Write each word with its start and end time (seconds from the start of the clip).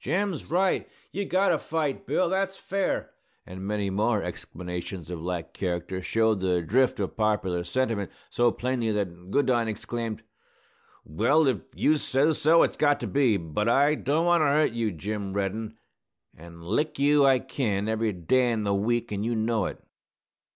"Jim's 0.00 0.46
right! 0.50 0.88
You've 1.12 1.28
got 1.28 1.50
to 1.50 1.60
fight, 1.60 2.08
Bill! 2.08 2.28
That's 2.28 2.56
fair!" 2.56 3.12
and 3.46 3.64
many 3.64 3.88
more 3.88 4.20
exclamations 4.20 5.10
of 5.10 5.20
like 5.22 5.54
character, 5.54 6.02
showed 6.02 6.40
the 6.40 6.60
drift 6.60 6.98
of 6.98 7.16
popular 7.16 7.62
sentiment 7.62 8.10
so 8.28 8.50
plainly 8.50 8.90
that 8.90 9.30
Goodine 9.30 9.68
exclaimed, 9.68 10.24
"Well, 11.04 11.46
if 11.46 11.58
you 11.76 11.98
sez 11.98 12.42
so, 12.42 12.64
it's 12.64 12.76
got 12.76 12.98
to 12.98 13.06
be! 13.06 13.36
But 13.36 13.68
I 13.68 13.94
don't 13.94 14.26
want 14.26 14.40
to 14.40 14.46
hurt 14.46 14.72
you, 14.72 14.90
Jim 14.90 15.32
Reddin; 15.34 15.76
an' 16.36 16.62
lick 16.62 16.98
you 16.98 17.24
I 17.24 17.38
kin, 17.38 17.88
every 17.88 18.12
day 18.12 18.50
in 18.50 18.64
the 18.64 18.74
week, 18.74 19.12
an' 19.12 19.22
you 19.22 19.36
know 19.36 19.66
it!" 19.66 19.78